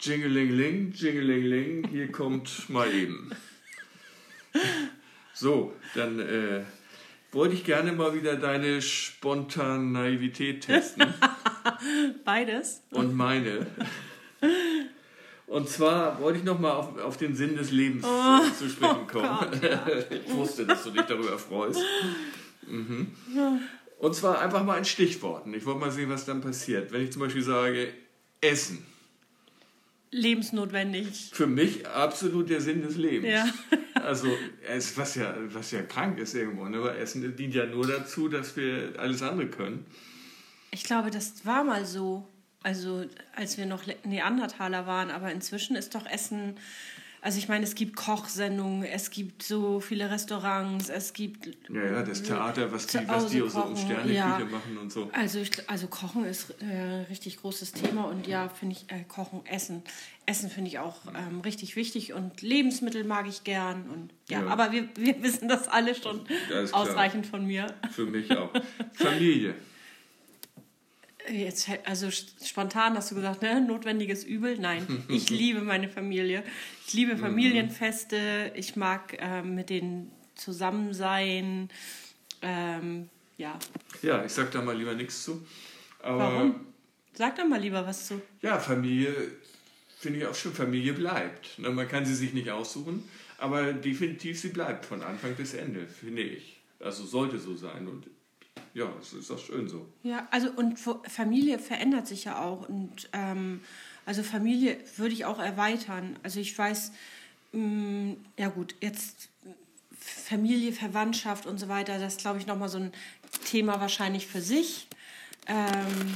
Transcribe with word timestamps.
Jingeling, 0.00 0.92
Jingeling, 0.92 1.88
hier 1.88 2.10
kommt 2.10 2.70
mal 2.70 2.90
eben. 2.92 3.30
So, 5.34 5.74
dann 5.94 6.18
äh, 6.18 6.62
wollte 7.32 7.54
ich 7.54 7.64
gerne 7.64 7.92
mal 7.92 8.14
wieder 8.14 8.36
deine 8.36 8.80
Spontaneität 8.80 10.62
testen. 10.62 11.12
Beides. 12.24 12.82
Und 12.90 13.14
meine. 13.14 13.66
Und 15.46 15.68
zwar 15.68 16.18
wollte 16.20 16.38
ich 16.38 16.44
nochmal 16.44 16.72
auf, 16.72 16.98
auf 16.98 17.16
den 17.18 17.34
Sinn 17.34 17.56
des 17.56 17.70
Lebens 17.70 18.06
oh, 18.08 18.40
zu 18.58 18.70
sprechen 18.70 19.06
kommen. 19.06 19.28
Oh 19.30 19.44
Gott, 19.44 19.62
ja. 19.62 19.86
ich 20.10 20.32
wusste, 20.32 20.64
dass 20.64 20.82
du 20.84 20.92
dich 20.92 21.02
darüber 21.02 21.38
freust. 21.38 21.80
Mhm. 22.66 23.08
Und 23.98 24.14
zwar 24.14 24.40
einfach 24.40 24.64
mal 24.64 24.78
in 24.78 24.86
Stichworten. 24.86 25.52
Ich 25.52 25.66
wollte 25.66 25.80
mal 25.80 25.90
sehen, 25.90 26.08
was 26.08 26.24
dann 26.24 26.40
passiert. 26.40 26.90
Wenn 26.90 27.02
ich 27.02 27.12
zum 27.12 27.20
Beispiel 27.20 27.42
sage, 27.42 27.92
Essen. 28.40 28.86
Lebensnotwendig. 30.12 31.30
Für 31.32 31.46
mich 31.46 31.86
absolut 31.86 32.50
der 32.50 32.60
Sinn 32.60 32.82
des 32.82 32.96
Lebens. 32.96 33.32
Ja. 33.32 33.46
also, 34.02 34.28
es, 34.66 34.96
was, 34.96 35.14
ja, 35.14 35.34
was 35.52 35.70
ja 35.70 35.82
krank 35.82 36.18
ist 36.18 36.34
irgendwo. 36.34 36.64
Ne? 36.64 36.78
Aber 36.78 36.98
Essen 36.98 37.36
dient 37.36 37.54
ja 37.54 37.66
nur 37.66 37.86
dazu, 37.86 38.28
dass 38.28 38.56
wir 38.56 38.94
alles 38.98 39.22
andere 39.22 39.48
können. 39.48 39.86
Ich 40.72 40.84
glaube, 40.84 41.10
das 41.10 41.46
war 41.46 41.64
mal 41.64 41.84
so. 41.84 42.26
Also, 42.62 43.06
als 43.34 43.56
wir 43.56 43.66
noch 43.66 43.84
Neandertaler 44.04 44.86
waren. 44.86 45.10
Aber 45.10 45.32
inzwischen 45.32 45.76
ist 45.76 45.94
doch 45.94 46.06
Essen 46.06 46.56
also 47.22 47.38
ich 47.38 47.48
meine, 47.48 47.64
es 47.64 47.74
gibt 47.74 47.96
Kochsendungen, 47.96 48.82
es 48.84 49.10
gibt 49.10 49.42
so 49.42 49.80
viele 49.80 50.10
Restaurants, 50.10 50.88
es 50.88 51.12
gibt... 51.12 51.50
Ja, 51.68 51.84
ja, 51.84 52.02
das 52.02 52.22
Theater, 52.22 52.72
was 52.72 52.86
die, 52.86 52.98
was 53.06 53.26
die 53.26 53.38
so 53.46 53.62
um 53.62 53.76
Sterneküche 53.76 54.14
ja. 54.14 54.38
machen 54.38 54.78
und 54.78 54.90
so. 54.90 55.10
Also, 55.12 55.40
ich, 55.40 55.50
also 55.68 55.86
Kochen 55.88 56.24
ist 56.24 56.54
ein 56.62 56.70
äh, 56.70 57.06
richtig 57.10 57.36
großes 57.38 57.72
Thema 57.72 58.04
und 58.04 58.26
ja, 58.26 58.48
finde 58.48 58.76
ich, 58.76 58.90
äh, 58.94 59.04
Kochen, 59.04 59.44
Essen. 59.44 59.82
Essen 60.24 60.48
finde 60.48 60.68
ich 60.68 60.78
auch 60.78 60.98
ähm, 61.14 61.40
richtig 61.40 61.76
wichtig 61.76 62.14
und 62.14 62.40
Lebensmittel 62.40 63.04
mag 63.04 63.26
ich 63.28 63.44
gern. 63.44 63.90
Und, 63.90 64.10
ja, 64.28 64.42
ja. 64.42 64.46
aber 64.46 64.72
wir, 64.72 64.88
wir 64.96 65.22
wissen 65.22 65.48
das 65.48 65.68
alle 65.68 65.94
schon 65.94 66.22
ausreichend 66.72 67.26
von 67.26 67.46
mir. 67.46 67.74
Für 67.90 68.06
mich 68.06 68.30
auch. 68.30 68.50
Familie. 68.92 69.54
Jetzt, 71.28 71.68
also 71.84 72.10
spontan 72.10 72.96
hast 72.96 73.10
du 73.10 73.14
gesagt, 73.14 73.42
ne? 73.42 73.60
notwendiges 73.60 74.24
Übel. 74.24 74.58
Nein, 74.58 75.04
ich 75.08 75.30
liebe 75.30 75.60
meine 75.60 75.88
Familie. 75.88 76.42
Ich 76.86 76.94
liebe 76.94 77.14
mhm. 77.14 77.20
Familienfeste. 77.20 78.52
Ich 78.54 78.76
mag 78.76 79.16
ähm, 79.20 79.54
mit 79.54 79.70
denen 79.70 80.10
zusammen 80.34 80.94
sein. 80.94 81.68
Ähm, 82.42 83.08
ja. 83.36 83.58
Ja, 84.02 84.24
ich 84.24 84.32
sag 84.32 84.50
da 84.50 84.62
mal 84.62 84.76
lieber 84.76 84.94
nichts 84.94 85.24
zu. 85.24 85.46
Aber 86.02 86.18
Warum? 86.18 86.66
Sag 87.14 87.36
da 87.36 87.44
mal 87.44 87.60
lieber 87.60 87.86
was 87.86 88.06
zu. 88.06 88.22
Ja, 88.40 88.58
Familie 88.58 89.14
finde 89.98 90.20
ich 90.20 90.26
auch 90.26 90.34
schon. 90.34 90.52
Familie 90.52 90.94
bleibt. 90.94 91.58
Ne, 91.58 91.70
man 91.70 91.88
kann 91.88 92.04
sie 92.04 92.14
sich 92.14 92.32
nicht 92.32 92.50
aussuchen, 92.50 93.04
aber 93.38 93.72
definitiv 93.72 94.40
sie 94.40 94.48
bleibt 94.48 94.86
von 94.86 95.02
Anfang 95.02 95.34
bis 95.34 95.54
Ende, 95.54 95.86
finde 95.86 96.22
ich. 96.22 96.60
Also 96.80 97.04
sollte 97.04 97.38
so 97.38 97.56
sein. 97.56 97.88
Und 97.88 98.06
ja, 98.74 98.92
es 99.00 99.12
ist 99.12 99.30
auch 99.30 99.38
schön 99.38 99.68
so. 99.68 99.86
Ja, 100.02 100.28
also 100.30 100.50
und 100.50 100.78
Familie 100.78 101.58
verändert 101.58 102.06
sich 102.06 102.24
ja 102.24 102.40
auch. 102.40 102.68
Und 102.68 103.08
ähm, 103.12 103.60
also 104.06 104.22
Familie 104.22 104.78
würde 104.96 105.14
ich 105.14 105.24
auch 105.24 105.38
erweitern. 105.38 106.18
Also 106.22 106.40
ich 106.40 106.56
weiß, 106.56 106.92
mh, 107.52 107.60
mm, 107.60 108.16
ja 108.38 108.48
gut, 108.48 108.74
jetzt 108.80 109.28
Familie, 110.00 110.72
Verwandtschaft 110.72 111.46
und 111.46 111.58
so 111.58 111.68
weiter, 111.68 111.98
das 111.98 112.16
glaube 112.16 112.38
ich 112.38 112.46
nochmal 112.46 112.68
so 112.68 112.78
ein 112.78 112.92
Thema 113.44 113.80
wahrscheinlich 113.80 114.26
für 114.26 114.40
sich. 114.40 114.88
Ähm, 115.46 116.14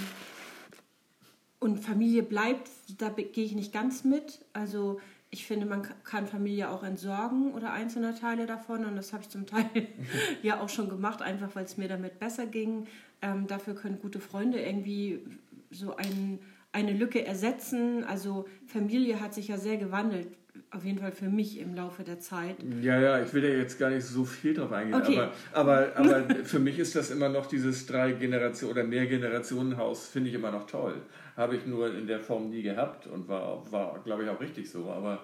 und 1.59 1.79
Familie 1.79 2.23
bleibt, 2.23 2.69
da 2.99 3.09
gehe 3.09 3.45
ich 3.45 3.55
nicht 3.55 3.73
ganz 3.73 4.05
mit. 4.05 4.41
Also 4.53 5.01
ich 5.35 5.47
finde, 5.47 5.67
man 5.67 5.83
kann 6.05 6.29
Familie 6.29 6.71
auch 6.71 6.85
entsorgen 6.85 7.55
oder 7.55 7.73
einzelne 7.73 8.15
Teile 8.15 8.47
davon. 8.47 8.85
Und 8.85 8.95
das 8.95 9.13
habe 9.13 9.25
ich 9.25 9.31
zum 9.31 9.47
Teil 9.47 9.69
ja 10.45 10.61
auch 10.61 10.69
schon 10.69 10.89
gemacht, 10.89 11.23
einfach 11.23 11.57
weil 11.57 11.65
es 11.65 11.77
mir 11.77 11.89
damit 11.89 12.21
besser 12.21 12.47
ging. 12.47 12.87
Ähm, 13.21 13.49
dafür 13.49 13.75
können 13.75 13.99
gute 13.99 14.21
Freunde 14.21 14.61
irgendwie 14.61 15.27
so 15.73 15.97
ein, 15.97 16.39
eine 16.71 16.93
Lücke 16.93 17.27
ersetzen. 17.27 18.05
Also 18.05 18.47
Familie 18.69 19.19
hat 19.19 19.35
sich 19.35 19.49
ja 19.49 19.59
sehr 19.59 19.77
gewandelt. 19.77 20.29
Auf 20.75 20.85
jeden 20.85 20.99
Fall 20.99 21.13
für 21.13 21.29
mich 21.29 21.61
im 21.61 21.75
Laufe 21.75 22.03
der 22.03 22.19
Zeit. 22.19 22.57
Ja, 22.83 22.99
ja, 22.99 23.23
ich 23.23 23.33
will 23.33 23.43
da 23.43 23.49
jetzt 23.49 23.79
gar 23.79 23.91
nicht 23.91 24.05
so 24.05 24.25
viel 24.25 24.55
drauf 24.55 24.73
eingehen. 24.73 25.01
Okay. 25.01 25.29
Aber, 25.53 25.93
aber, 25.97 26.17
aber 26.25 26.35
für 26.45 26.59
mich 26.59 26.81
ist 26.81 26.97
das 26.97 27.13
immer 27.13 27.29
noch 27.29 27.47
dieses 27.47 27.87
drei 27.87 28.11
Generationen 28.11 28.73
oder 28.73 28.83
mehr 28.83 29.07
Generationen 29.07 29.77
Haus, 29.77 30.09
finde 30.09 30.31
ich 30.31 30.35
immer 30.35 30.51
noch 30.51 30.67
toll. 30.67 31.01
Habe 31.37 31.57
ich 31.57 31.67
nur 31.67 31.95
in 31.95 32.09
der 32.09 32.19
Form 32.19 32.51
nie 32.51 32.63
gehabt 32.63 33.07
und 33.07 33.29
war, 33.29 33.71
war 33.71 34.03
glaube 34.03 34.25
ich, 34.25 34.29
auch 34.31 34.41
richtig 34.41 34.69
so. 34.69 34.91
Aber, 34.91 35.21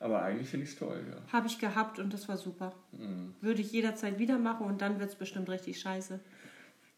aber 0.00 0.22
eigentlich 0.22 0.48
finde 0.48 0.64
ich 0.64 0.72
es 0.72 0.78
toll. 0.78 1.04
Ja. 1.06 1.32
Habe 1.32 1.48
ich 1.48 1.58
gehabt 1.58 1.98
und 1.98 2.14
das 2.14 2.26
war 2.26 2.38
super. 2.38 2.72
Mhm. 2.92 3.34
Würde 3.42 3.60
ich 3.60 3.72
jederzeit 3.72 4.18
wieder 4.18 4.38
machen 4.38 4.66
und 4.66 4.80
dann 4.80 5.00
wird 5.00 5.10
es 5.10 5.16
bestimmt 5.16 5.50
richtig 5.50 5.80
scheiße. 5.80 6.18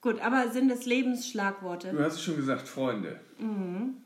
Gut, 0.00 0.21
aber 0.21 0.50
sind 0.50 0.71
es 0.71 0.87
Lebensschlagworte? 0.87 1.91
Du 1.91 1.99
hast 1.99 2.15
es 2.15 2.23
schon 2.23 2.37
gesagt, 2.37 2.69
Freunde. 2.69 3.19
Mhm. 3.41 3.97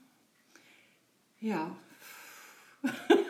Ja. 1.40 1.76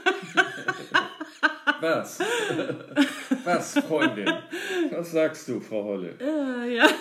Was? 1.80 2.18
Was, 3.44 3.78
Freundin? 3.78 4.28
Was 4.91 5.12
sagst 5.12 5.48
du, 5.48 5.60
Frau 5.60 5.84
Holle? 5.84 6.14
Äh, 6.20 6.76
ja. 6.76 6.88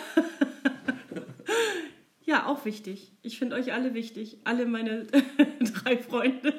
Ja, 2.30 2.46
auch 2.46 2.64
wichtig. 2.64 3.12
Ich 3.24 3.40
finde 3.40 3.56
euch 3.56 3.74
alle 3.74 3.96
wichtig. 3.96 4.38
Alle 4.44 4.68
meine 4.68 5.08
drei 5.62 5.98
Freunde 5.98 6.54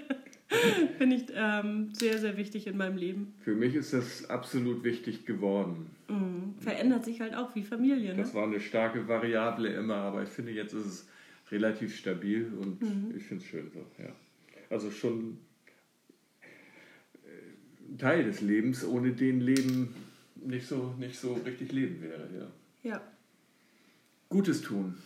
finde 0.98 1.14
ich 1.14 1.26
ähm, 1.32 1.90
sehr, 1.92 2.18
sehr 2.18 2.36
wichtig 2.36 2.66
in 2.66 2.76
meinem 2.76 2.96
Leben. 2.96 3.34
Für 3.38 3.54
mich 3.54 3.76
ist 3.76 3.92
das 3.92 4.28
absolut 4.28 4.82
wichtig 4.82 5.26
geworden. 5.26 5.90
Mhm. 6.08 6.54
Verändert 6.58 7.04
sich 7.04 7.20
halt 7.20 7.36
auch 7.36 7.54
wie 7.54 7.62
Familie. 7.62 8.14
Ne? 8.14 8.16
Das 8.16 8.34
war 8.34 8.48
eine 8.48 8.58
starke 8.58 9.06
Variable 9.06 9.68
immer, 9.68 9.94
aber 9.94 10.24
ich 10.24 10.28
finde, 10.28 10.50
jetzt 10.50 10.72
ist 10.72 10.86
es 10.86 11.08
relativ 11.52 11.96
stabil 11.96 12.52
und 12.60 12.82
mhm. 12.82 13.14
ich 13.16 13.22
finde 13.22 13.44
es 13.44 13.48
schön 13.48 13.70
so. 13.72 13.86
Ja. 14.02 14.10
Also 14.70 14.90
schon 14.90 15.38
Teil 17.98 18.24
des 18.24 18.40
Lebens, 18.40 18.84
ohne 18.84 19.12
den 19.12 19.40
Leben 19.40 19.94
nicht 20.36 20.66
so, 20.66 20.94
nicht 20.98 21.18
so 21.18 21.34
richtig 21.34 21.72
leben 21.72 22.02
wäre. 22.02 22.28
Ja. 22.82 22.90
ja. 22.90 23.00
Gutes 24.28 24.62
tun. 24.62 24.96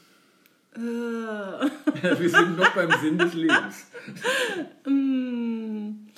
Äh. 0.76 0.80
Wir 0.80 2.28
sind 2.28 2.56
noch 2.56 2.74
beim 2.74 2.90
Sinn 3.00 3.18
des 3.18 3.34
Lebens. 3.34 3.86
Mm. 4.86 6.08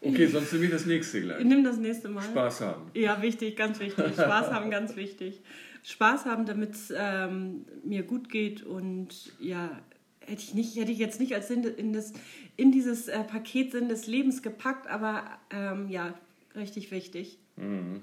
Okay, 0.00 0.26
sonst 0.26 0.52
nehme 0.52 0.66
ich 0.66 0.70
das 0.70 0.86
nächste 0.86 1.20
gleich. 1.20 1.44
Nimm 1.44 1.64
das 1.64 1.76
nächste 1.76 2.08
Mal. 2.08 2.22
Spaß 2.22 2.60
haben. 2.60 2.90
Ja, 2.94 3.20
wichtig, 3.20 3.56
ganz 3.56 3.80
wichtig. 3.80 4.12
Spaß 4.12 4.52
haben, 4.52 4.70
ganz 4.70 4.94
wichtig. 4.96 5.40
Spaß 5.82 6.26
haben, 6.26 6.46
damit 6.46 6.74
es 6.74 6.92
ähm, 6.96 7.64
mir 7.82 8.02
gut 8.02 8.28
geht 8.28 8.62
und 8.62 9.32
ja, 9.40 9.80
hätte 10.28 10.42
ich, 10.42 10.54
nicht, 10.54 10.76
hätte 10.76 10.92
ich 10.92 10.98
jetzt 10.98 11.20
nicht 11.20 11.34
als 11.34 11.48
Sinn 11.48 11.64
in, 11.64 11.92
das, 11.92 12.12
in 12.56 12.72
dieses 12.72 13.08
äh, 13.08 13.24
Paket 13.24 13.72
Sinn 13.72 13.88
des 13.88 14.06
Lebens 14.06 14.42
gepackt, 14.42 14.86
aber 14.86 15.24
ähm, 15.50 15.88
ja, 15.88 16.14
richtig 16.54 16.90
wichtig. 16.90 17.38
Mhm. 17.56 18.00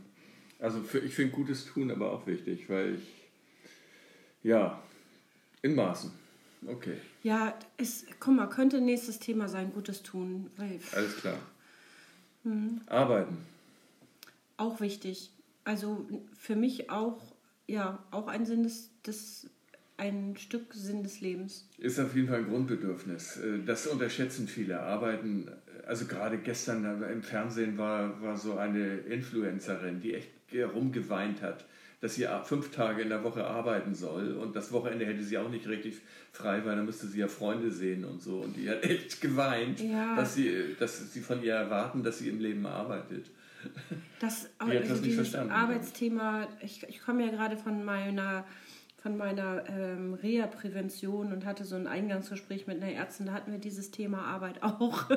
Also 0.59 0.81
für, 0.81 0.99
ich 0.99 1.13
finde 1.13 1.33
gutes 1.33 1.65
Tun 1.65 1.91
aber 1.91 2.11
auch 2.11 2.27
wichtig, 2.27 2.69
weil 2.69 2.95
ich, 2.95 3.07
ja, 4.43 4.81
in 5.61 5.75
Maßen. 5.75 6.11
Okay. 6.67 6.97
Ja, 7.23 7.57
es, 7.77 8.05
guck 8.19 8.35
mal, 8.35 8.47
könnte 8.47 8.81
nächstes 8.81 9.19
Thema 9.19 9.47
sein, 9.47 9.71
Gutes 9.73 10.01
tun. 10.03 10.49
Weil, 10.57 10.79
Alles 10.93 11.17
klar. 11.17 11.37
Mhm. 12.43 12.81
Arbeiten. 12.87 13.37
Auch 14.57 14.79
wichtig. 14.79 15.31
Also 15.63 16.07
für 16.37 16.55
mich 16.55 16.89
auch, 16.89 17.21
ja, 17.67 18.03
auch 18.11 18.27
ein 18.27 18.45
Sinn 18.45 18.63
des, 18.63 18.89
des 19.05 19.49
ein 19.97 20.35
Stück 20.37 20.73
Sinn 20.73 21.03
des 21.03 21.21
Lebens. 21.21 21.67
Ist 21.77 21.99
auf 21.99 22.15
jeden 22.15 22.27
Fall 22.27 22.39
ein 22.39 22.49
Grundbedürfnis. 22.49 23.37
Äh, 23.37 23.63
das 23.65 23.87
unterschätzen 23.87 24.47
viele. 24.47 24.79
Arbeiten, 24.81 25.49
also 25.87 26.05
gerade 26.05 26.37
gestern 26.37 27.03
im 27.03 27.21
Fernsehen 27.21 27.77
war, 27.77 28.21
war 28.21 28.37
so 28.37 28.57
eine 28.57 28.97
Influencerin, 28.97 30.01
die 30.01 30.15
echt 30.15 30.29
rumgeweint 30.53 31.41
hat 31.41 31.65
dass 32.05 32.15
sie 32.15 32.27
fünf 32.43 32.69
Tage 32.69 33.01
in 33.01 33.09
der 33.09 33.23
Woche 33.23 33.43
arbeiten 33.45 33.95
soll 33.95 34.33
und 34.33 34.55
das 34.55 34.71
Wochenende 34.71 35.07
hätte 35.07 35.23
sie 35.23 35.39
auch 35.39 35.49
nicht 35.49 35.67
richtig 35.67 36.01
frei, 36.31 36.63
weil 36.63 36.75
dann 36.75 36.85
müsste 36.85 37.07
sie 37.07 37.19
ja 37.19 37.27
Freunde 37.27 37.71
sehen 37.71 38.05
und 38.05 38.21
so. 38.21 38.41
Und 38.41 38.55
die 38.55 38.69
hat 38.69 38.83
echt 38.89 39.21
geweint, 39.21 39.79
ja. 39.79 40.15
dass, 40.15 40.35
sie, 40.35 40.75
dass 40.77 41.11
sie 41.11 41.21
von 41.21 41.41
ihr 41.41 41.53
erwarten, 41.53 42.03
dass 42.03 42.19
sie 42.19 42.29
im 42.29 42.39
Leben 42.39 42.65
arbeitet. 42.67 43.31
Das, 44.19 44.49
also 44.59 44.73
das 44.73 45.13
verstanden. 45.15 45.51
Arbeitsthema, 45.51 46.47
ich, 46.61 46.83
ich 46.87 47.01
komme 47.01 47.25
ja 47.25 47.31
gerade 47.31 47.57
von 47.57 47.83
meiner 47.83 48.45
von 49.05 49.17
meiner 49.17 49.69
ähm, 49.69 50.15
Reha-Prävention 50.15 51.31
und 51.31 51.45
hatte 51.45 51.63
so 51.63 51.75
ein 51.75 51.85
Eingangsgespräch 51.85 52.65
mit 52.65 52.81
einer 52.81 52.91
Ärztin, 52.91 53.27
da 53.27 53.33
hatten 53.33 53.51
wir 53.51 53.59
dieses 53.59 53.91
Thema 53.91 54.23
Arbeit 54.23 54.63
auch. 54.63 55.07
Mhm. 55.11 55.15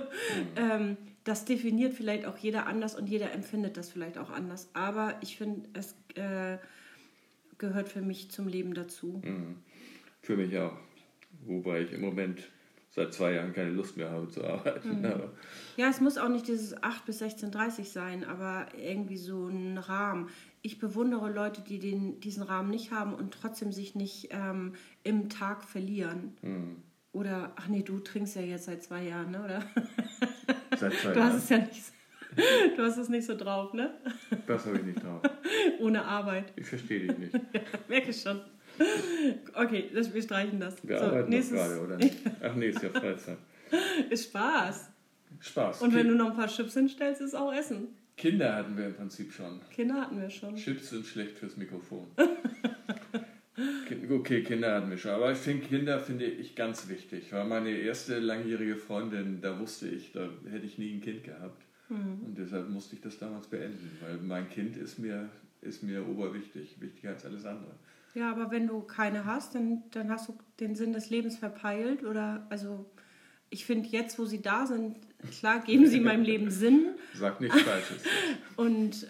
ähm, 0.56 0.96
das 1.25 1.46
definiert 1.46 1.94
vielleicht 1.94 2.26
auch 2.26 2.37
jeder 2.37 2.67
anders 2.67 2.94
und 2.94 3.08
jeder 3.08 3.32
empfindet 3.32 3.79
das 3.79 3.88
vielleicht 3.88 4.19
auch 4.19 4.29
anders. 4.29 4.69
Aber 4.75 5.14
ich 5.23 5.38
finde, 5.38 5.70
es 5.73 5.94
äh, 6.17 6.58
gehört 7.56 7.88
für 7.88 8.02
mich 8.02 8.31
zum 8.31 8.46
Leben 8.46 8.75
dazu. 8.75 9.23
Mhm. 9.25 9.56
Für 10.20 10.37
mich 10.37 10.58
auch. 10.58 10.76
Wobei 11.46 11.81
ich 11.81 11.93
im 11.93 12.02
Moment 12.02 12.43
seit 12.98 13.14
zwei 13.14 13.32
Jahren 13.32 13.52
keine 13.52 13.70
Lust 13.70 13.96
mehr 13.96 14.10
habe 14.10 14.28
zu 14.28 14.44
arbeiten. 14.44 15.02
Mhm. 15.02 15.22
Ja, 15.76 15.88
es 15.88 16.00
muss 16.00 16.18
auch 16.18 16.28
nicht 16.28 16.48
dieses 16.48 16.82
8 16.82 17.06
bis 17.06 17.22
16.30 17.22 17.84
sein, 17.84 18.24
aber 18.24 18.66
irgendwie 18.76 19.16
so 19.16 19.46
ein 19.46 19.78
Rahmen. 19.78 20.28
Ich 20.62 20.80
bewundere 20.80 21.30
Leute, 21.30 21.62
die 21.62 21.78
den, 21.78 22.18
diesen 22.20 22.42
Rahmen 22.42 22.70
nicht 22.70 22.90
haben 22.90 23.14
und 23.14 23.32
trotzdem 23.32 23.72
sich 23.72 23.94
nicht 23.94 24.28
ähm, 24.32 24.72
im 25.04 25.28
Tag 25.28 25.62
verlieren. 25.62 26.36
Mhm. 26.42 26.82
Oder, 27.12 27.52
ach 27.56 27.68
nee, 27.68 27.82
du 27.82 28.00
trinkst 28.00 28.34
ja 28.36 28.42
jetzt 28.42 28.64
seit 28.64 28.82
zwei 28.82 29.04
Jahren, 29.04 29.30
ne? 29.30 29.44
oder? 29.44 29.62
Seit 30.78 30.92
zwei 30.94 31.08
Jahren. 31.08 31.14
Du 31.14 31.22
hast 31.22 31.36
es 31.36 31.48
ja 31.48 31.58
nicht, 31.58 31.82
du 32.76 32.82
hast 32.82 32.98
es 32.98 33.08
nicht 33.08 33.26
so 33.26 33.36
drauf, 33.36 33.72
ne? 33.72 33.94
Das 34.46 34.66
habe 34.66 34.76
ich 34.76 34.84
nicht 34.84 35.02
drauf. 35.02 35.22
Ohne 35.80 36.04
Arbeit. 36.04 36.52
Ich 36.56 36.66
verstehe 36.66 37.06
dich 37.06 37.18
nicht. 37.18 37.34
ja, 37.34 37.60
merke 37.88 38.10
ich 38.10 38.20
schon. 38.20 38.40
Okay, 39.54 39.90
das, 39.92 40.12
wir 40.14 40.22
streichen 40.22 40.60
das. 40.60 40.76
Wir 40.86 40.98
so, 40.98 41.04
arbeiten 41.04 41.30
nächstes... 41.30 41.58
gerade, 41.58 41.80
oder? 41.80 41.98
Ach 42.42 42.54
nee, 42.54 42.69
ist 42.69 42.82
ja 42.82 42.90
Freizeit. 42.90 43.38
ist 44.10 44.25
Spaß. 44.25 44.90
Spaß. 45.40 45.82
Und 45.82 45.94
wenn 45.94 46.08
du 46.08 46.14
noch 46.14 46.30
ein 46.30 46.36
paar 46.36 46.48
Chips 46.48 46.75
hinstellst, 46.75 47.20
ist 47.20 47.34
auch 47.34 47.52
Essen. 47.52 47.88
Kinder 48.16 48.56
hatten 48.56 48.76
wir 48.76 48.86
im 48.86 48.94
Prinzip 48.94 49.32
schon. 49.32 49.60
Kinder 49.70 50.02
hatten 50.02 50.20
wir 50.20 50.28
schon. 50.28 50.56
Chips 50.56 50.90
sind 50.90 51.06
schlecht 51.06 51.38
fürs 51.38 51.56
Mikrofon. 51.56 52.06
okay, 54.10 54.42
Kinder 54.42 54.75
hatten 54.75 54.90
wir 54.90 54.98
schon. 54.98 55.12
Aber 55.12 55.31
ich 55.31 55.38
finde 55.38 55.66
Kinder 55.66 56.00
finde 56.00 56.24
ich 56.26 56.56
ganz 56.56 56.88
wichtig. 56.88 57.32
Weil 57.32 57.44
meine 57.46 57.70
erste 57.70 58.19
langjährige 58.19 58.76
Freundin, 58.76 59.40
da 59.40 59.58
wusste 59.60 59.88
ich, 59.88 60.12
da 60.12 60.28
hätte 60.50 60.66
ich 60.66 60.78
nie 60.78 60.94
ein 60.94 61.00
Kind 61.00 61.24
gehabt. 61.24 61.62
Mhm. 61.88 62.20
Und 62.26 62.38
deshalb 62.38 62.69
musste 62.69 62.96
ich 62.96 63.02
das 63.02 63.19
damals 63.19 63.46
beenden. 63.46 63.96
Weil 64.00 64.19
mein 64.19 64.48
Kind 64.50 64.76
ist 64.76 64.98
mir, 64.98 65.28
ist 65.62 65.84
mir 65.84 66.06
oberwichtig, 66.06 66.81
wichtiger 66.81 67.10
als 67.10 67.24
alles 67.24 67.44
andere. 67.44 67.72
Ja, 68.19 68.32
aber 68.32 68.50
wenn 68.50 68.67
du 68.67 68.81
keine 68.81 69.26
hast, 69.26 69.55
dann, 69.55 69.85
dann 69.93 70.11
hast 70.11 70.29
du 70.29 70.37
den 70.59 70.75
Sinn 70.75 70.93
des 70.93 71.09
Lebens 71.09 71.38
verpeilt. 71.38 72.03
Oder 72.03 72.44
also 72.50 72.91
ich 73.49 73.65
finde 73.65 73.88
jetzt, 73.91 74.19
wo 74.19 74.25
sie 74.25 74.43
da 74.43 74.67
sind, 74.67 74.97
klar 75.38 75.61
geben 75.61 75.87
sie 75.87 76.00
meinem 76.00 76.25
Leben 76.25 76.50
Sinn. 76.50 76.97
Sag 77.15 77.41
nichts 77.41 77.61
Falsches. 77.62 78.03
Und 78.56 79.06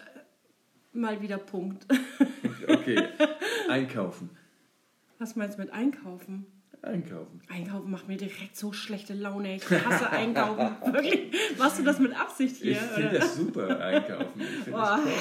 mal 0.93 1.23
wieder 1.23 1.39
Punkt. 1.39 1.87
okay, 2.69 3.03
einkaufen. 3.71 4.29
Was 5.19 5.37
meinst 5.37 5.57
du 5.57 5.63
mit 5.63 5.73
einkaufen? 5.73 6.45
Einkaufen. 6.83 7.41
Einkaufen 7.49 7.91
macht 7.91 8.09
mir 8.09 8.19
direkt 8.19 8.59
so 8.59 8.75
schlechte 8.75 9.15
Laune. 9.15 9.57
Ich 9.57 9.71
hasse 9.71 10.11
Einkaufen. 10.11 10.93
Wirklich. 10.93 11.33
Machst 11.57 11.79
du 11.79 11.83
das 11.83 11.99
mit 11.99 12.15
Absicht 12.15 12.57
hier? 12.57 12.73
Ich 12.73 12.79
finde 12.79 13.19
das 13.19 13.37
super, 13.37 13.81
Einkaufen. 13.81 14.39
Ich 14.39 14.47
finde 14.65 14.79
das 14.79 15.03
toll. 15.03 15.13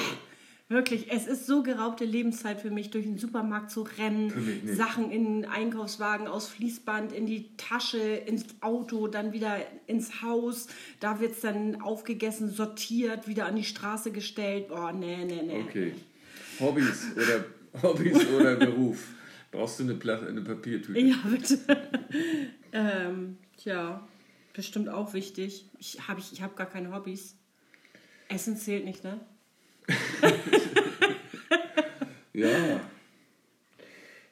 Wirklich, 0.70 1.10
es 1.10 1.26
ist 1.26 1.46
so 1.46 1.62
geraubte 1.62 2.04
Lebenszeit 2.04 2.60
für 2.60 2.70
mich, 2.70 2.90
durch 2.90 3.06
den 3.06 3.16
Supermarkt 3.16 3.70
zu 3.70 3.88
rennen, 3.96 4.60
Sachen 4.66 5.10
in 5.10 5.46
Einkaufswagen 5.46 6.26
aus 6.26 6.48
Fließband, 6.48 7.10
in 7.12 7.24
die 7.24 7.56
Tasche, 7.56 7.98
ins 7.98 8.44
Auto, 8.60 9.08
dann 9.08 9.32
wieder 9.32 9.56
ins 9.86 10.20
Haus. 10.20 10.66
Da 11.00 11.20
wird 11.20 11.32
es 11.32 11.40
dann 11.40 11.80
aufgegessen, 11.80 12.50
sortiert, 12.50 13.26
wieder 13.26 13.46
an 13.46 13.56
die 13.56 13.64
Straße 13.64 14.10
gestellt. 14.10 14.66
Oh, 14.70 14.90
nee, 14.92 15.24
nee, 15.24 15.40
nee. 15.42 15.64
Okay. 15.66 15.94
Hobbys 16.60 17.06
oder, 17.16 17.44
Hobbys 17.82 18.28
oder 18.28 18.56
Beruf? 18.56 19.08
Brauchst 19.50 19.78
du 19.78 19.84
eine, 19.84 19.94
Pla 19.94 20.18
eine 20.18 20.42
Papiertüte? 20.42 21.00
Ja, 21.00 21.16
bitte. 21.30 21.58
ähm, 22.72 23.38
tja, 23.56 24.06
bestimmt 24.52 24.90
auch 24.90 25.14
wichtig. 25.14 25.64
Ich 25.78 26.06
habe 26.06 26.20
ich, 26.20 26.30
ich 26.34 26.42
hab 26.42 26.56
gar 26.56 26.68
keine 26.68 26.94
Hobbys. 26.94 27.36
Essen 28.28 28.58
zählt 28.58 28.84
nicht, 28.84 29.02
ne? 29.02 29.18
Ja. 32.32 32.80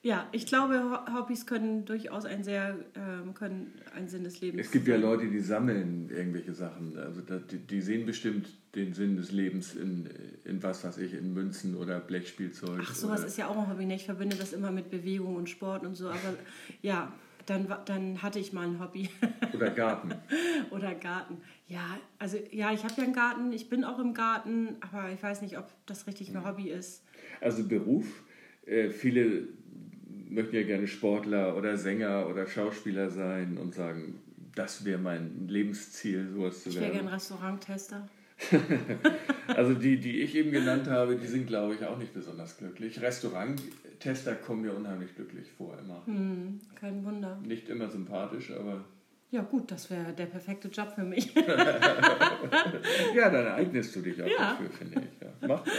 Ja, 0.06 0.28
ich 0.30 0.46
glaube, 0.46 1.00
Hobbys 1.12 1.46
können 1.46 1.84
durchaus 1.84 2.26
ein 2.26 2.44
sehr 2.44 2.76
ähm, 2.94 3.34
können 3.34 3.72
ein 3.92 4.08
Sinn 4.08 4.22
des 4.22 4.40
Lebens. 4.40 4.66
Es 4.66 4.70
gibt 4.70 4.86
ja 4.86 4.96
Leute, 4.96 5.26
die 5.26 5.40
sammeln 5.40 6.08
irgendwelche 6.10 6.52
Sachen. 6.52 6.96
Also 6.96 7.22
die, 7.22 7.58
die, 7.58 7.80
sehen 7.80 8.06
bestimmt 8.06 8.46
den 8.76 8.94
Sinn 8.94 9.16
des 9.16 9.32
Lebens 9.32 9.74
in, 9.74 10.08
in 10.44 10.62
was 10.62 10.84
weiß 10.84 10.98
ich, 10.98 11.12
in 11.12 11.34
Münzen 11.34 11.74
oder 11.74 11.98
Blechspielzeug. 11.98 12.82
Ach, 12.84 12.94
sowas 12.94 13.24
ist 13.24 13.36
ja 13.36 13.48
auch 13.48 13.58
ein 13.58 13.68
Hobby. 13.68 13.84
Ne? 13.84 13.96
Ich 13.96 14.04
verbinde 14.04 14.36
das 14.36 14.52
immer 14.52 14.70
mit 14.70 14.90
Bewegung 14.90 15.34
und 15.34 15.50
Sport 15.50 15.84
und 15.84 15.96
so. 15.96 16.08
Aber 16.08 16.36
ja, 16.82 17.12
dann, 17.46 17.72
dann 17.84 18.22
hatte 18.22 18.38
ich 18.38 18.52
mal 18.52 18.66
ein 18.66 18.80
Hobby. 18.80 19.08
Oder 19.54 19.70
Garten. 19.70 20.14
Oder 20.70 20.94
Garten. 20.94 21.40
Ja, 21.68 21.98
also 22.18 22.38
ja, 22.50 22.72
ich 22.72 22.84
habe 22.84 22.94
ja 22.98 23.04
einen 23.04 23.12
Garten, 23.12 23.52
ich 23.52 23.68
bin 23.68 23.84
auch 23.84 23.98
im 23.98 24.14
Garten, 24.14 24.76
aber 24.80 25.10
ich 25.10 25.22
weiß 25.22 25.42
nicht, 25.42 25.58
ob 25.58 25.68
das 25.86 26.06
richtig 26.06 26.32
mein 26.32 26.46
Hobby 26.46 26.70
ist. 26.70 27.04
Also 27.40 27.66
Beruf, 27.66 28.22
äh, 28.66 28.90
viele 28.90 29.48
möchten 30.28 30.56
ja 30.56 30.62
gerne 30.62 30.86
Sportler 30.86 31.56
oder 31.56 31.76
Sänger 31.76 32.28
oder 32.28 32.46
Schauspieler 32.46 33.10
sein 33.10 33.58
und 33.58 33.74
sagen, 33.74 34.20
das 34.54 34.84
wäre 34.84 34.98
mein 34.98 35.48
Lebensziel, 35.48 36.28
sowas 36.28 36.62
zu 36.62 36.74
werden. 36.74 36.76
Ich 36.76 36.80
wäre 36.80 36.92
gerne 36.92 37.12
Restauranttester. 37.12 38.08
also 39.48 39.74
die, 39.74 39.98
die 39.98 40.20
ich 40.20 40.34
eben 40.34 40.50
genannt 40.50 40.88
habe, 40.88 41.16
die 41.16 41.26
sind, 41.26 41.46
glaube 41.46 41.74
ich, 41.74 41.84
auch 41.84 41.98
nicht 41.98 42.12
besonders 42.12 42.56
glücklich. 42.58 43.00
Restauranttester 43.00 44.34
kommen 44.34 44.62
mir 44.62 44.74
unheimlich 44.74 45.14
glücklich 45.14 45.50
vor, 45.50 45.78
immer. 45.78 46.02
Hm, 46.06 46.60
kein 46.74 47.04
Wunder. 47.04 47.40
Nicht 47.44 47.68
immer 47.68 47.88
sympathisch, 47.88 48.50
aber... 48.52 48.84
Ja 49.30 49.42
gut, 49.42 49.70
das 49.72 49.90
wäre 49.90 50.12
der 50.12 50.26
perfekte 50.26 50.68
Job 50.68 50.92
für 50.94 51.02
mich. 51.02 51.34
ja, 53.14 53.30
dann 53.30 53.48
eignest 53.48 53.96
du 53.96 54.00
dich 54.00 54.22
auch 54.22 54.26
ja. 54.26 54.52
dafür, 54.52 54.70
finde 54.70 55.00
ich. 55.00 55.20
Ja. 55.20 55.48
Mach 55.48 55.64
doch. 55.64 55.72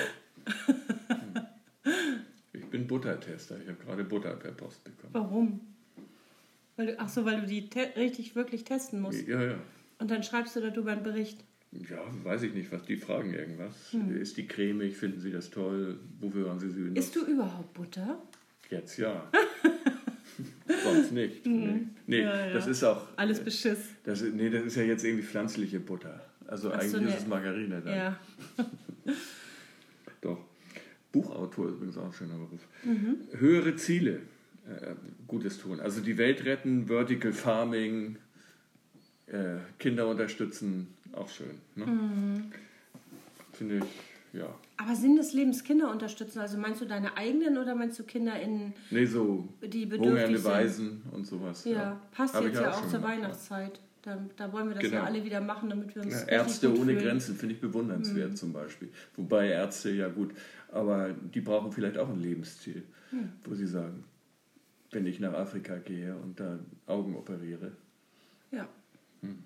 Hm. 1.07 1.48
Ich 2.54 2.65
bin 2.65 2.86
Buttertester. 2.86 3.57
Ich 3.62 3.68
habe 3.69 3.77
gerade 3.83 4.04
Butter 4.04 4.36
per 4.36 4.51
Post 4.51 4.83
bekommen. 4.83 5.13
Warum? 5.13 5.62
Weil 6.75 6.88
du, 6.88 7.00
ach 7.00 7.09
so, 7.09 7.24
weil 7.25 7.42
du 7.42 7.48
die 7.48 7.69
richtig 7.95 8.36
wirklich 8.36 8.63
testen 8.65 9.00
musst. 9.00 9.25
Ja, 9.27 9.42
ja. 9.42 9.56
Und 10.00 10.12
dann 10.12 10.24
schreibst 10.24 10.56
du 10.56 10.59
darüber 10.59 10.92
einen 10.92 11.04
Bericht. 11.04 11.44
Ja, 11.89 12.00
weiß 12.24 12.44
ich 12.44 12.54
nicht, 12.54 12.72
was 12.72 12.84
die 12.84 12.98
fragen 12.98 13.34
irgendwas. 13.34 13.92
Hm. 13.92 14.16
Ist 14.18 14.38
die 14.38 14.48
cremig? 14.48 14.98
Finden 14.98 15.19
Sie 15.22 15.31
das 15.31 15.50
toll? 15.50 16.00
Wofür 16.19 16.50
haben 16.50 16.60
Sie 16.60 16.69
sie 16.69 16.81
benutzt? 16.81 16.98
Isst 16.98 17.16
du 17.16 17.25
überhaupt 17.25 17.74
Butter? 17.74 18.22
Jetzt 18.69 18.98
ja. 18.98 19.31
Sonst 20.84 21.12
nicht. 21.12 21.45
Mhm. 21.45 21.89
Nee, 22.06 22.22
ja, 22.22 22.48
ja. 22.48 22.54
das 22.54 22.68
ist 22.68 22.84
auch. 22.84 23.07
Alles 23.16 23.39
Beschiss. 23.39 23.80
Das, 24.04 24.22
nee, 24.22 24.50
das 24.50 24.63
ist 24.63 24.75
ja 24.75 24.84
jetzt 24.84 25.04
irgendwie 25.04 25.24
pflanzliche 25.24 25.80
Butter. 25.80 26.25
Also 26.45 26.72
Ach 26.72 26.80
eigentlich 26.80 27.01
nee. 27.01 27.10
ist 27.10 27.19
es 27.19 27.28
Margarine 27.28 27.81
dann. 27.81 27.95
Ja. 27.95 28.19
Doch. 30.22 30.45
Buchautor 31.12 31.69
ist 31.69 31.75
übrigens 31.75 31.98
auch 31.98 32.06
ein 32.06 32.13
schöner 32.13 32.36
Beruf. 32.36 32.68
Mhm. 32.83 33.18
Höhere 33.40 33.75
Ziele. 33.75 34.22
Äh, 34.68 34.95
Gutes 35.28 35.60
tun. 35.60 35.80
Also 35.80 36.01
die 36.01 36.18
Welt 36.18 36.45
retten, 36.45 36.88
Vertical 36.88 37.31
Farming, 37.33 38.18
äh, 39.28 39.57
Kinder 39.80 40.07
unterstützen, 40.07 40.94
auch 41.13 41.30
schön. 41.30 41.57
Ne? 41.76 41.85
Mhm. 41.85 42.52
Finde 43.54 43.78
ich, 43.78 43.83
ja. 44.33 44.54
Aber 44.78 44.95
Sinn 44.95 45.16
des 45.16 45.33
Lebens 45.33 45.64
Kinder 45.64 45.92
unterstützen, 45.92 46.40
also 46.40 46.57
meinst 46.57 46.81
du 46.81 46.85
deine 46.85 47.18
eigenen 47.18 47.57
oder 47.57 47.73
meinst 47.73 47.97
du 47.99 48.04
Kinder 48.04 48.40
in 48.40 48.73
nee, 48.92 49.06
so 49.06 49.47
die 49.64 49.85
bedürftig 49.85 50.44
Waisen 50.44 51.02
und 51.11 51.26
sowas. 51.26 51.66
Ja, 51.66 51.71
ja. 51.71 52.02
passt 52.11 52.35
Hab 52.35 52.44
jetzt 52.44 52.59
ja 52.59 52.71
auch, 52.71 52.87
zur 52.87 53.02
Weihnachtszeit. 53.02 53.80
Da, 54.04 54.23
da, 54.37 54.54
wollen 54.54 54.69
wir 54.69 54.76
das 54.76 54.83
genau. 54.83 54.97
ja 54.97 55.04
alle 55.04 55.26
wieder 55.26 55.42
machen, 55.42 55.69
damit 55.69 55.94
wir 55.95 56.04
uns 56.04 56.21
ja, 56.21 56.28
Ärzte 56.28 56.69
ohne 56.69 56.94
fühlen. 56.94 56.99
Grenzen 56.99 57.35
finde 57.35 57.56
ich 57.56 57.61
bewundernswert 57.61 58.31
mhm. 58.31 58.35
zum 58.35 58.54
Beispiel. 58.54 58.90
Wobei 59.16 59.49
Ärzte, 59.49 59.90
ja 59.92 60.07
gut, 60.07 60.31
aber 60.71 61.09
die 61.33 61.42
brauchen 61.42 61.71
vielleicht 61.71 61.97
auch 61.97 62.07
ein 62.07 62.21
Lebensziel, 62.21 62.83
mhm. 63.11 63.33
wo 63.44 63.54
sie 63.56 63.68
sagen, 63.68 64.06
wenn 64.92 65.06
ich 65.06 65.19
nach 65.19 65.33
Afrika 65.33 65.78
gehe 65.78 66.16
und 66.16 66.40
da 66.40 66.59
Augen 66.85 67.16
operiere. 67.16 67.73
Ja. 68.52 68.68
Hm. 69.21 69.44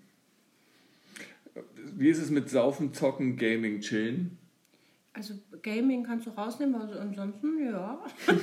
Wie 1.95 2.09
ist 2.09 2.19
es 2.19 2.29
mit 2.29 2.49
Saufen, 2.49 2.93
Zocken, 2.93 3.37
Gaming, 3.37 3.79
Chillen? 3.81 4.37
Also 5.13 5.33
Gaming 5.61 6.03
kannst 6.03 6.27
du 6.27 6.31
rausnehmen, 6.31 6.75
also 6.75 6.97
ansonsten 6.97 7.65
ja. 7.65 8.01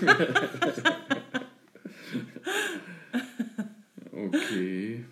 okay. 4.13 5.05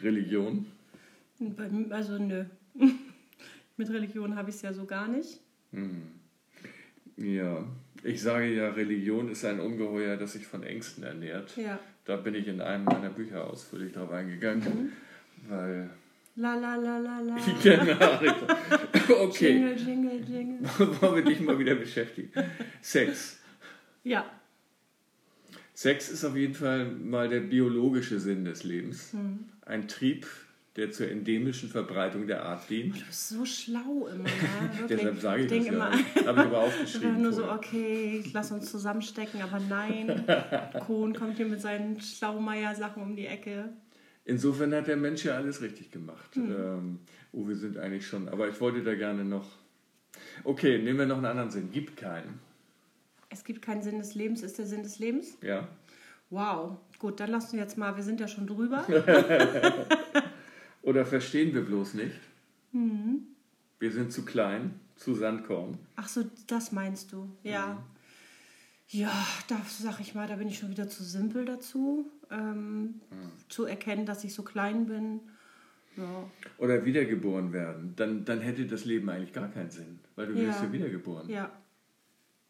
Religion? 0.00 0.66
Also 1.90 2.18
nö. 2.18 2.44
Mit 3.76 3.90
Religion 3.90 4.36
habe 4.36 4.50
ich 4.50 4.56
es 4.56 4.62
ja 4.62 4.72
so 4.72 4.86
gar 4.86 5.08
nicht. 5.08 5.40
Hm. 5.72 6.02
Ja, 7.16 7.64
ich 8.02 8.22
sage 8.22 8.54
ja, 8.54 8.70
Religion 8.70 9.28
ist 9.28 9.44
ein 9.44 9.60
Ungeheuer, 9.60 10.16
das 10.16 10.32
sich 10.32 10.46
von 10.46 10.62
Ängsten 10.62 11.04
ernährt. 11.04 11.56
Ja. 11.56 11.78
Da 12.04 12.16
bin 12.16 12.34
ich 12.34 12.46
in 12.46 12.60
einem 12.60 12.84
meiner 12.84 13.10
Bücher 13.10 13.44
ausführlich 13.44 13.92
drauf 13.92 14.10
eingegangen, 14.10 14.62
mhm. 14.62 14.92
weil 15.48 15.90
La 16.40 16.54
la 16.54 16.76
la 16.76 16.98
la 16.98 17.18
la. 17.18 17.36
genau. 17.62 17.98
Okay. 19.28 19.54
Jingle, 19.54 19.74
jingle, 19.74 20.20
jingle. 20.20 20.68
Wollen 21.00 21.16
wir 21.16 21.24
dich 21.24 21.40
mal 21.40 21.58
wieder 21.58 21.74
beschäftigen. 21.74 22.30
Sex. 22.80 23.40
Ja. 24.04 24.24
Sex 25.74 26.08
ist 26.08 26.24
auf 26.24 26.36
jeden 26.36 26.54
Fall 26.54 26.92
mal 26.92 27.28
der 27.28 27.40
biologische 27.40 28.20
Sinn 28.20 28.44
des 28.44 28.62
Lebens. 28.62 29.14
Mhm. 29.14 29.46
Ein 29.62 29.88
Trieb, 29.88 30.26
der 30.76 30.92
zur 30.92 31.10
endemischen 31.10 31.70
Verbreitung 31.70 32.28
der 32.28 32.44
Art 32.44 32.70
dient. 32.70 33.00
Du 33.00 33.04
bist 33.06 33.28
so 33.30 33.44
schlau 33.44 34.06
immer, 34.06 34.24
ne? 34.24 34.86
Deshalb 34.88 35.20
sage 35.20 35.44
ich, 35.44 35.52
ich 35.52 35.58
das 35.64 35.74
immer, 35.74 35.90
ja. 35.90 36.26
Habe 36.26 36.40
ich 36.40 36.46
aber 36.46 36.58
aufgeschrieben. 36.58 37.16
Ich 37.16 37.22
nur 37.22 37.32
so, 37.32 37.50
okay, 37.50 38.22
lass 38.32 38.52
uns 38.52 38.70
zusammenstecken, 38.70 39.42
aber 39.42 39.58
nein. 39.58 40.24
Kohn 40.86 41.14
kommt 41.14 41.36
hier 41.36 41.46
mit 41.46 41.60
seinen 41.60 42.00
Schlaumeier-Sachen 42.00 43.02
um 43.02 43.16
die 43.16 43.26
Ecke. 43.26 43.70
Insofern 44.28 44.74
hat 44.74 44.86
der 44.88 44.98
Mensch 44.98 45.24
ja 45.24 45.36
alles 45.36 45.62
richtig 45.62 45.90
gemacht. 45.90 46.36
Mhm. 46.36 46.52
Ähm, 46.52 46.98
oh, 47.32 47.48
wir 47.48 47.56
sind 47.56 47.78
eigentlich 47.78 48.06
schon, 48.06 48.28
aber 48.28 48.46
ich 48.46 48.60
wollte 48.60 48.82
da 48.82 48.94
gerne 48.94 49.24
noch. 49.24 49.48
Okay, 50.44 50.76
nehmen 50.76 50.98
wir 50.98 51.06
noch 51.06 51.16
einen 51.16 51.24
anderen 51.24 51.50
Sinn. 51.50 51.70
Gibt 51.72 51.96
keinen. 51.96 52.38
Es 53.30 53.42
gibt 53.42 53.62
keinen 53.62 53.82
Sinn 53.82 53.98
des 53.98 54.14
Lebens, 54.14 54.42
ist 54.42 54.58
der 54.58 54.66
Sinn 54.66 54.82
des 54.82 54.98
Lebens? 54.98 55.38
Ja. 55.40 55.66
Wow, 56.28 56.76
gut, 56.98 57.20
dann 57.20 57.30
lassen 57.30 57.54
wir 57.54 57.60
jetzt 57.60 57.78
mal, 57.78 57.96
wir 57.96 58.02
sind 58.02 58.20
ja 58.20 58.28
schon 58.28 58.46
drüber. 58.46 58.86
Oder 60.82 61.06
verstehen 61.06 61.54
wir 61.54 61.62
bloß 61.64 61.94
nicht? 61.94 62.20
Mhm. 62.72 63.22
Wir 63.78 63.92
sind 63.92 64.12
zu 64.12 64.26
klein, 64.26 64.78
zu 64.96 65.14
Sandkorn. 65.14 65.78
Ach 65.96 66.08
so, 66.08 66.24
das 66.46 66.70
meinst 66.70 67.12
du, 67.12 67.30
ja. 67.42 67.68
Mhm. 67.68 67.97
Ja, 68.90 69.12
da 69.48 69.60
sag 69.68 70.00
ich 70.00 70.14
mal, 70.14 70.26
da 70.26 70.36
bin 70.36 70.48
ich 70.48 70.58
schon 70.58 70.70
wieder 70.70 70.88
zu 70.88 71.04
simpel 71.04 71.44
dazu, 71.44 72.10
ähm, 72.30 72.82
mhm. 72.82 73.00
zu 73.48 73.64
erkennen, 73.64 74.06
dass 74.06 74.24
ich 74.24 74.32
so 74.32 74.42
klein 74.42 74.86
bin. 74.86 75.20
Ja. 75.96 76.30
Oder 76.58 76.84
wiedergeboren 76.84 77.52
werden. 77.52 77.94
Dann, 77.96 78.24
dann 78.24 78.40
hätte 78.40 78.66
das 78.66 78.84
Leben 78.84 79.10
eigentlich 79.10 79.32
gar 79.32 79.48
keinen 79.48 79.70
Sinn, 79.70 79.98
weil 80.16 80.28
du 80.28 80.34
ja. 80.34 80.48
wirst 80.48 80.62
ja 80.62 80.72
wiedergeboren. 80.72 81.28
Ja. 81.28 81.50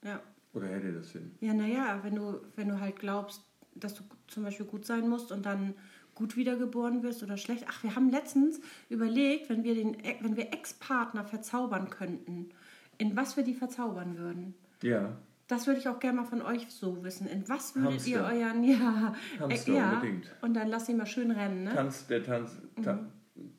Ja. 0.04 0.23
Oder 0.52 0.68
hätte 0.68 0.92
das 0.92 1.11
Sinn? 1.11 1.33
Ja, 1.40 1.54
naja, 1.54 2.00
wenn 2.02 2.14
du, 2.14 2.40
wenn 2.54 2.68
du 2.68 2.78
halt 2.78 2.97
glaubst, 2.97 3.42
dass 3.75 3.95
du 3.95 4.02
zum 4.28 4.45
Beispiel 4.45 4.66
gut 4.66 4.85
sein 4.85 5.09
musst 5.09 5.33
und 5.33 5.45
dann 5.45 5.75
gut 6.14 6.37
wiedergeboren 6.37 7.02
wirst 7.02 7.23
oder 7.23 7.37
schlecht. 7.37 7.64
Ach, 7.68 7.83
wir 7.83 7.95
haben 7.95 8.11
letztens 8.11 8.61
überlegt, 8.88 9.49
wenn 9.50 9.64
wir, 9.64 9.75
den, 9.75 9.97
wenn 10.21 10.37
wir 10.37 10.52
Ex-Partner 10.52 11.25
verzaubern 11.25 11.90
könnten, 11.90 12.50
in 12.97 13.16
was 13.16 13.37
wir 13.37 13.45
die 13.45 13.54
verzaubern 13.54 14.18
würden. 14.18 14.54
Ja. 14.83 15.16
Das 15.49 15.67
würde 15.67 15.81
ich 15.81 15.88
auch 15.88 15.99
gerne 15.99 16.21
mal 16.21 16.26
von 16.26 16.43
euch 16.43 16.67
so 16.69 17.02
wissen. 17.02 17.26
In 17.26 17.49
was 17.49 17.75
würdet 17.75 17.93
Hamster. 17.93 18.11
ihr 18.11 18.21
euren. 18.21 18.62
Ja, 18.69 19.14
Hamster, 19.40 19.73
ja. 19.73 19.93
unbedingt. 19.95 20.31
Und 20.43 20.55
dann 20.55 20.69
lasst 20.69 20.88
ihn 20.90 20.99
mal 20.99 21.07
schön 21.07 21.31
rennen, 21.31 21.64
ne? 21.64 21.75
Tanz, 21.75 22.07
der 22.07 22.23
Tanz. 22.23 22.52
Ta, 22.83 22.93
mhm. 22.95 23.07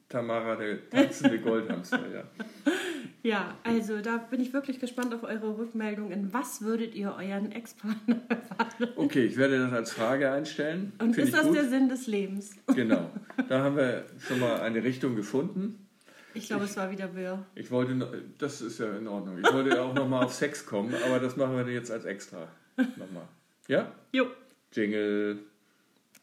Tamara, 0.08 0.56
der 0.56 0.90
tanzende 0.90 1.40
Goldhamster, 1.42 2.08
ja. 2.14 2.24
Ja, 3.22 3.58
also 3.64 4.02
da 4.02 4.18
bin 4.18 4.40
ich 4.40 4.54
wirklich 4.54 4.80
gespannt 4.80 5.14
auf 5.14 5.24
eure 5.24 5.58
Rückmeldung. 5.58 6.12
In 6.12 6.32
was 6.34 6.62
würdet 6.62 6.96
ihr 6.96 7.16
euren 7.18 7.52
Ex-Partner 7.52 8.22
verwandeln? 8.28 8.92
Okay, 8.96 9.26
ich 9.26 9.36
werde 9.36 9.60
das 9.60 9.74
als 9.74 9.92
Frage 9.92 10.32
einstellen. 10.32 10.94
Und 11.00 11.16
Find 11.16 11.28
ist 11.28 11.34
das 11.36 11.48
gut. 11.48 11.56
der 11.56 11.66
Sinn 11.66 11.90
des 11.90 12.08
Lebens? 12.08 12.52
Genau. 12.68 13.10
Da 13.50 13.64
haben 13.64 13.76
wir 13.76 14.06
schon 14.20 14.40
mal 14.40 14.62
eine 14.62 14.84
Richtung 14.84 15.16
gefunden. 15.16 15.89
Ich 16.34 16.48
glaube, 16.48 16.66
es 16.66 16.78
war 16.78 16.92
wieder 16.92 17.08
Böhr. 17.08 17.46
Ich 17.56 17.72
wollte, 17.72 18.24
das 18.38 18.62
ist 18.62 18.80
ja 18.80 18.96
in 18.98 19.08
Ordnung. 19.08 19.40
Ich 19.40 19.52
wollte 19.52 19.82
auch 19.82 19.94
noch 19.94 20.08
mal 20.08 20.24
auf 20.26 20.34
Sex 20.34 20.66
kommen, 20.66 20.94
aber 21.06 21.20
das 21.20 21.36
machen 21.36 21.56
wir 21.58 21.68
jetzt 21.74 21.92
als 21.92 22.06
extra. 22.06 22.48
Nochmal. 22.78 23.28
Ja? 23.68 23.92
Jo. 24.12 24.28
Jingle. 24.72 25.40